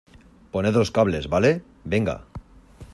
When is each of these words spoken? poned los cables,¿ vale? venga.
poned 0.53 0.73
los 0.79 0.89
cables,¿ 0.91 1.27
vale? 1.33 1.61
venga. 1.83 2.25